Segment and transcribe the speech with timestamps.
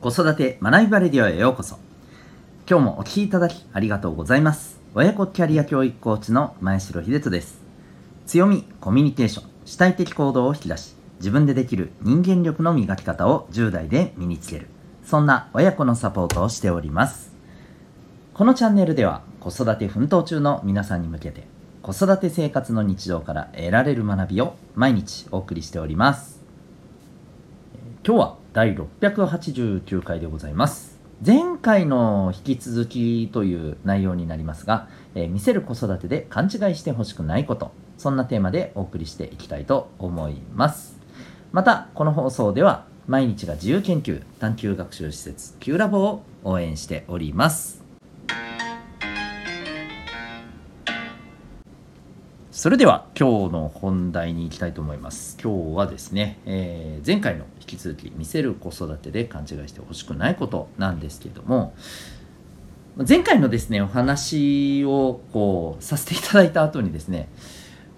[0.00, 1.78] 子育て学びバレディオへようこそ。
[2.68, 4.78] 今日もお聴きいただきありがとうございます。
[4.94, 7.60] 親子キャリア教育コーチの前城秀人です。
[8.26, 14.68] 強みコミュニケーション主体的行動を引き出し自分でできる人間力の磨き方を10代で身につける。
[15.04, 17.32] そんな親子のサポートをしております。
[18.32, 21.48] このチャンネルでは子育て奮闘中の皆さんに向けて
[21.86, 26.42] 子育て生活の日常から得られる学びを毎日お送りしております。
[28.04, 30.98] 今日は第689回でございます。
[31.24, 40.98] 前回の引き続きという内容になりますが、えー、見せる子育てで勘違いしてほしくないことそんなテーマでお送りしていきたいと思います。
[41.52, 47.85] またこの放送では毎日が自由研究探究学習施設 Q ラボを応援しております。
[52.56, 61.74] それでは今日の本題に行きたいと思います今日はですね、えー、前回の引き続き見せる子育てで勘違いしてほしくないことなんですけども
[63.06, 67.28] 前回のですねお話をこうさせていただいた後にですね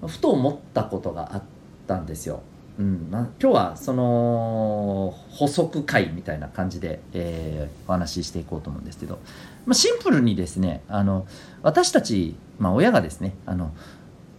[0.05, 1.43] ふと思ったことがあっ
[1.87, 2.43] たんですよ。
[2.81, 9.19] うんまあ、今日はその補足会みたいな感じで、えー、お話ししていこうと思うんですけど、
[9.67, 11.27] まあ、シンプルにですねあの
[11.63, 13.73] 私たち、まあ、親がですねあの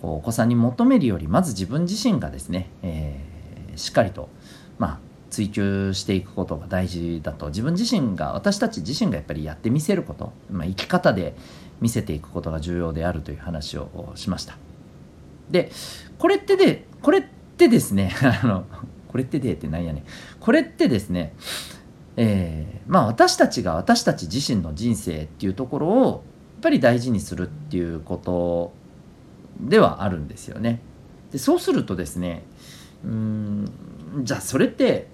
[0.02, 4.30] お子さんに求めるよりまず自分自身がですね、えー、しっかりと、
[4.78, 7.48] まあ、追求していくことが大事だと。
[7.48, 11.36] 自分自身が私たち自身がやっぱりやってみせること、まあ、生き方で
[11.82, 14.58] 見せていくことが重要であるという話をしました。
[15.50, 15.72] で
[16.18, 17.24] これってでこれっ
[17.58, 18.66] てですね あの
[19.08, 20.04] これってでってなんやね
[20.40, 21.34] これってですね
[22.18, 26.20] えー、まあ私たちが私たち自身の人生っていうところをやっ
[26.62, 28.74] ぱり大事にするっていうこと
[29.60, 30.82] ではあるんですよね。
[31.32, 32.44] でそうするとですね
[33.04, 33.72] うん
[34.24, 35.08] じゃあそれって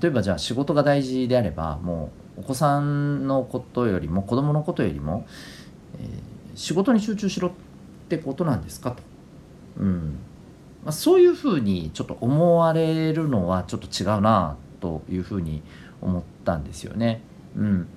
[0.00, 5.26] 例えばじゃあ仕事が大事であればもうお子さんのことよりも子供のことよりも、
[5.98, 7.52] えー、仕事に集中しろっ
[8.08, 9.02] てことなんですかと。
[9.78, 10.18] うん
[10.84, 15.62] まあ、そういうふうにちょっと思われるのはちょっと違うなというふうに
[16.00, 17.22] 思ったんですよね。
[17.56, 17.88] うん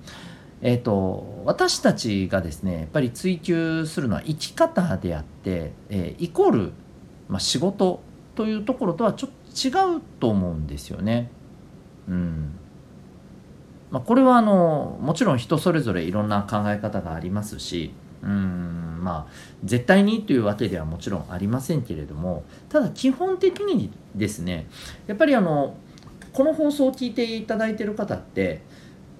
[0.62, 6.72] えーと、私たちがですねやっぱり追求するのは生き方であって、えー、イコール、
[7.28, 8.00] まあ、仕事
[8.34, 11.30] というところとはちょっと違うと思うんですよね。
[12.08, 12.58] うん
[13.90, 19.32] まあ、これはあのもちろん人それぞれいろんな考え方がありますしうんまあ
[19.64, 24.66] 絶対にというわけではもちろんありませんけれどもただ基本的にですね
[25.06, 25.76] やっぱりあの
[26.32, 28.62] この放送を聞いていただいている方って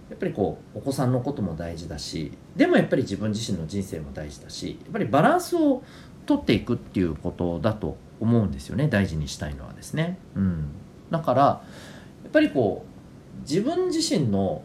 [0.08, 5.82] やっぱりこうお子さんのことも大事だしでもやっぱり自分自身の人生も大事だしやっぱりバランスを
[6.26, 10.18] とっていくっていうことだと思うんですよね大事にしたいのはですね。
[10.34, 10.68] うん、
[11.10, 11.62] だからや
[12.28, 12.84] っぱりこ
[13.38, 14.62] う自分自身の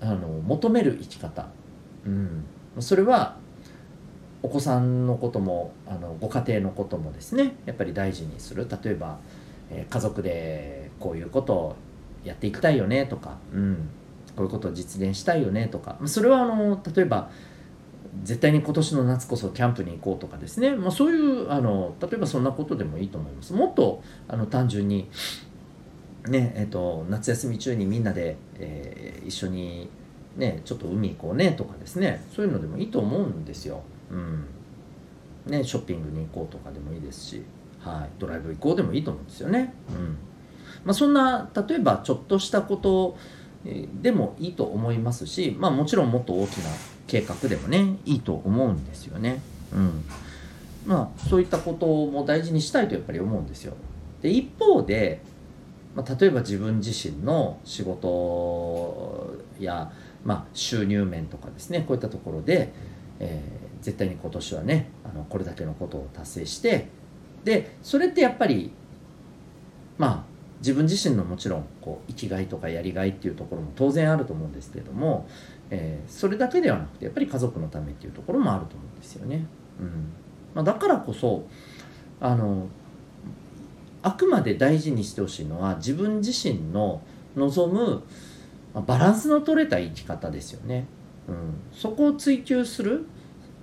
[0.00, 1.48] あの求める生き方、
[2.06, 2.44] うん、
[2.78, 3.36] それは
[4.42, 8.68] お子さんのこともあのご家庭のこともですねやっぱり大事にする。
[8.82, 9.18] 例えば、
[9.70, 11.76] えー、家族でこういうことを
[12.24, 13.88] やっていきたいよねとか、うん、
[14.38, 15.98] こういうことを実現したいよねとか。
[16.06, 17.30] それはあの例えば
[18.22, 23.52] 絶対に今年の夏こそキャンプに行こうとかですね、まあ、そういうあの例えばそんなことでもいいと思います。
[23.52, 25.10] もっとあの単純に
[26.28, 29.88] ねえーと、夏休み中にみんなで、えー、一緒に
[30.36, 32.24] ねちょっと海行こうねとかですね。
[32.34, 34.44] そういうのでもいいと思うんですよ、うん。
[35.46, 37.42] ね、ショッピングに行こうとかでもいいですし、
[37.80, 40.18] はい、ドライブ行こうでもいいと思うんですよね、うん。
[40.84, 43.16] まあ、そんな例えばちょっとしたこと
[43.64, 46.70] でもいいと思いますし、まあ、もちろんもっと大きな
[47.06, 49.40] 計画でもねいいと思うんですよね。
[49.72, 50.04] うん
[50.86, 53.74] まあ、そういったことも大事にしたいとやっぱり思うんですよ。
[54.22, 55.20] で一方で、
[55.94, 59.92] まあ、例えば自分自身の仕事や、
[60.24, 62.72] まあ、収入面とかですねこういったところで、
[63.20, 66.88] えー、絶対に今年はねあのこれだけのことを達成して
[67.44, 68.72] でそれってやっぱり
[69.98, 70.27] まあ
[70.60, 75.28] 自分自身のもちろんこう生きがいとかやりがいっていうところも当然あると思うんですけれども、
[75.70, 79.46] えー、それだけではなくてやっぱり家族のためっていうところもあると思うんですよね。
[79.80, 80.12] うん
[80.54, 81.46] まあ、だからこそ
[82.20, 82.66] あの
[84.02, 87.02] あくまで大事にしてほしいのは自分自身の
[87.36, 88.02] 望む
[88.86, 90.86] バランスの取れた生き方ですよね。
[91.28, 93.06] うん、そこを追求する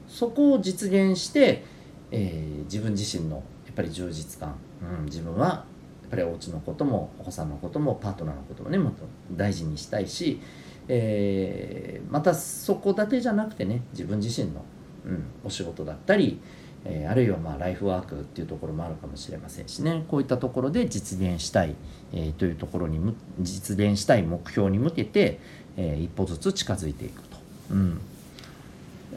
[0.08, 1.64] そこを実現して、
[2.12, 4.56] えー、自分自身のやっぱり充実感、
[5.00, 5.66] うん、自分は
[6.06, 10.40] っぱりお家のこともお子さんのこともパートナーのこともねもっと大事にしたいし、
[10.88, 14.64] えー、またそこだけじゃなくてね自分自身の、
[15.06, 16.40] うん、お仕事だったり、
[16.86, 20.06] えー、あるいはまあライフワークっていうところもあるかもしれませんしね。
[20.08, 21.76] こういったところで実現したい、
[22.14, 23.00] えー、というところに
[23.40, 25.40] 実現したい目標に向けて、
[25.78, 27.38] えー、一歩ずつ近づいていくと、
[27.72, 28.02] うん、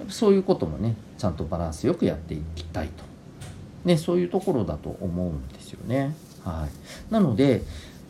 [0.09, 3.05] そういうこともねちゃんとバランスよくやっていきたいと、
[3.85, 6.15] ね、そういうところだと思うんですよね。
[6.49, 7.63] はい、なので、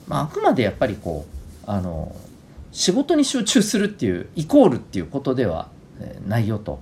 [0.07, 1.27] まあ、あくまでやっぱりこ
[1.67, 2.15] うあの
[2.73, 5.69] 仕事に集中するっていうイコールっていうことでは
[6.27, 6.81] ないよと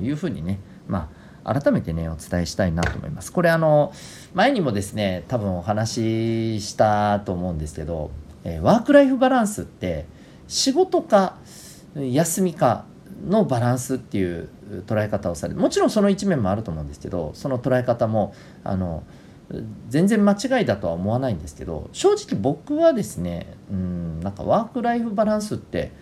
[0.00, 1.10] いうふうにねま
[1.44, 3.32] あ改めてねお伝えしたいなと思います。
[3.32, 3.92] これあの
[4.32, 8.12] 前にもですね多分お話ししたと思うんですけど、
[8.44, 10.06] えワークライフバランスって
[10.46, 11.36] 仕事か
[11.96, 12.84] 休みか
[13.26, 14.48] のバランスっていう
[14.86, 18.34] 捉え方をされるもちろんその一面もあると思うんですけどその捉え方も
[18.64, 19.02] あの
[19.88, 25.92] 全然間違いだとは思わないんですけど正直僕はですねうんなんかワークライフバランスって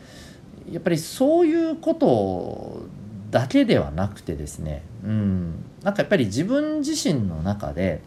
[0.71, 2.87] やっぱりそういうこと
[3.31, 8.03] だけではなくてですねうんなんかやっぱり自分自身の中で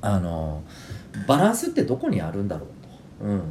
[0.00, 0.62] あの
[1.26, 2.68] バランスってどこにあるんだろう
[3.20, 3.24] と。
[3.26, 3.42] うん、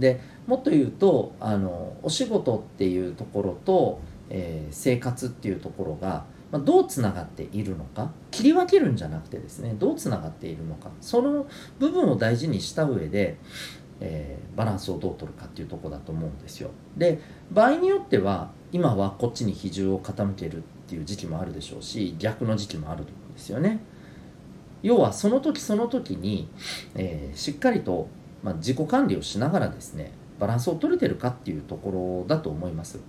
[0.00, 11.46] でもっと言うとあのお仕事っていうところと、えー、生活っていうところが、まあ、どうつながっているのか切り分けるんじゃなくてですねどうつながっているのかその
[11.78, 13.36] 部分を大事にした上で
[14.00, 16.70] えー、バランスをどう取るかっていうとこだと思うんですよ。
[16.96, 17.20] で
[17.50, 23.80] 場合によっては今はこっちに比重を傾けるっていう時期もあるでしょうし逆の時期もあると思うんですよね。
[24.82, 26.48] 要はその時その時に、
[26.94, 28.08] えー、しっかりと、
[28.42, 33.00] まあ、自己管理をしながらですねバランスを取れてるかっていうところだと思います。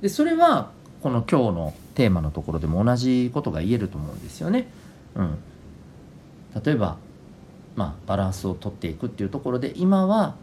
[0.00, 0.70] でそれは
[1.04, 4.68] この今日のテーマのところでも同じことが言えると思うんですよね。
[5.14, 5.38] うん、
[6.64, 6.96] 例えば
[7.76, 10.36] まあ、バランスをとっていくっていうところで今は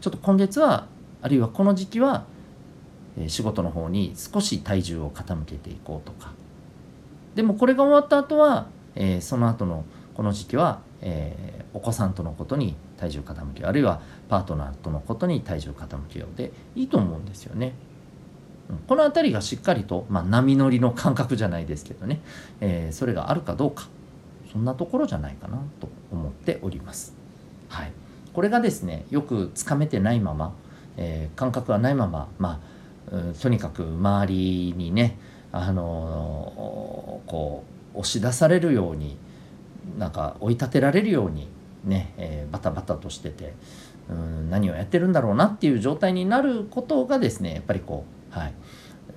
[0.00, 0.86] ちょっと今月は
[1.20, 2.24] あるいはこの時期は、
[3.18, 6.32] え仕事の方に少し体重を傾けていこうとか
[7.34, 14.00] でもこれが終わった後は、えー、その後のこの時期は、えー、お子さんとのことに体重傾けようあるいは
[14.30, 17.74] パートナーとのことに体重傾けようでいいと思うんですよね。
[18.88, 22.20] この辺りがしっかりと、まあ、波乗りの感覚じゃないですけどね、
[22.60, 23.88] えー、それがあるかどうか。
[24.52, 27.14] そんなところじゃないかなと思っております。
[27.68, 27.92] はい、
[28.32, 30.52] これがですねよくつかめてないまま、
[30.96, 32.60] えー、感覚がないまま、ま
[33.08, 35.16] あ、とにかく周りにね、
[35.52, 37.64] あのー、こ
[37.94, 39.16] う押し出されるように
[39.98, 41.48] なんか追い立てられるように
[41.84, 43.54] ね、えー、バタバタとしてて
[44.08, 48.52] うん何をやってるんだろうなっていう状態になることがですねやっぱりこうはい。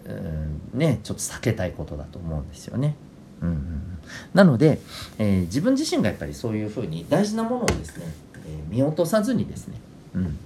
[0.05, 2.95] うんねちょっと避けたいことだと思うんですよね。
[3.41, 3.99] うんうん、
[4.33, 4.79] なので、
[5.17, 8.05] えー、自分自身がやっぱりそういうふうに大事なものをですね、
[8.45, 9.79] えー、見落とさずにですね、
[10.15, 10.37] うん。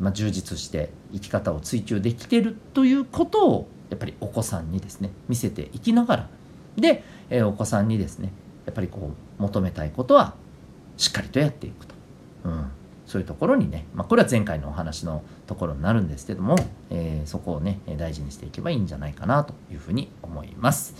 [0.00, 6.28] まあ、充実して生き方を追求できてるということをやっぱりお子さんにですね見せていきながら
[6.76, 8.30] で、えー、お子さんにですね
[8.66, 10.34] やっぱりこう求めたいことは
[10.96, 11.94] しっかりとやっていくと、
[12.44, 12.70] うん、
[13.06, 16.56] そういうところにね、まあ、これは前回のお話のところになるんですけども、
[16.90, 20.94] えー、そこをね大事にしていけばいいんじゃないかなというふうに思います。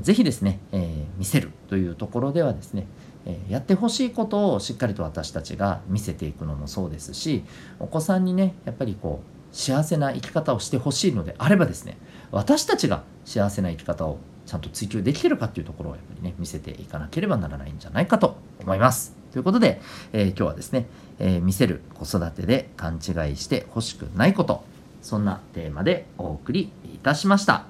[0.00, 2.86] ぜひですね、えー、見せるというところではですね、
[3.26, 7.44] え、やってほしいことをしっかりと私たちが見せていくのもそうですし
[7.78, 11.98] お子さんにねやっぱりこう幸せな生き方をしてほしいのであればですね
[12.30, 19.21] 私たちが幸せな生き方をちゃんと追求できてるかっていうところをやっぱりね見せていかなければならないんじゃないかと思います。
[19.32, 19.80] ということで、
[20.12, 20.86] えー、今日はですね、
[21.18, 24.64] え見せる子育てで勘違いしてほしくないこと
[25.02, 27.66] そんなテーマでお送りいたしました。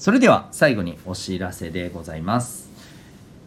[0.00, 2.70] それでは最後にお知らせでございます。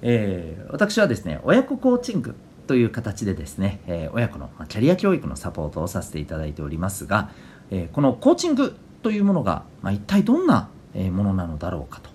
[0.03, 2.35] えー、私はですね、親子コーチング
[2.67, 7.31] という形でですね、えー、親子のキャリア教育のサポートをさせていただいておりますが、
[7.71, 12.12] えー、このコーチングというものが、まあ、一体どんなものなのだろうかと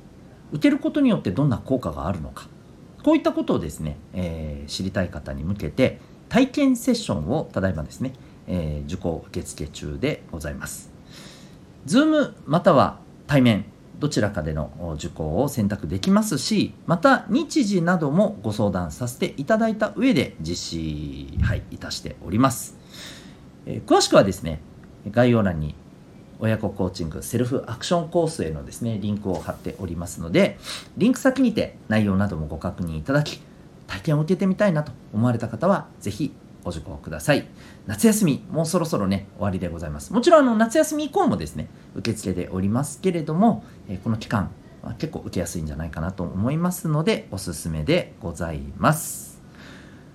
[0.52, 2.48] 受けることによってどんな効果があるのか
[3.02, 8.12] こういったことをですね、えー、知りたい方に向けて体験セッションをただいまですね、
[8.46, 10.90] えー、受講受付中でございます。
[11.86, 13.64] Zoom または対面
[13.98, 22.76] どちらかでの受講を選択できますしまた日時などもご相談させていただいた上で実施、はい、いたしております、
[23.66, 24.60] えー、詳しくはですね
[25.10, 25.74] 概要欄に
[26.40, 30.58] 親子コーチングセルフアクションコースへのですねリンクを貼っておりますので
[30.96, 33.40] リンク先にて内容などもご確認いただき
[33.86, 36.32] 体験を受けてみたいなと思われた方は是非
[36.64, 37.46] ご受講ください。
[37.86, 40.12] 夏休み、もうそろそろね、終わりでございます。
[40.12, 44.50] もちろん、あの、夏休み以降もですね、受け付けておりますけれども、えー、この期間
[44.82, 49.40] は結構受けやすいんじゃないかなと思いますので、おすすめでございます。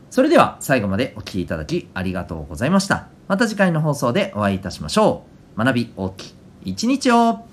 [0.10, 3.08] それでは、最後までお聴きいただきありがとうございました。
[3.28, 5.33] また次回の放送でお会いいたしましょう。
[5.58, 6.34] 学び大きい
[6.66, 7.53] 一日を。